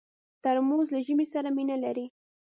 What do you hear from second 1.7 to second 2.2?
لري.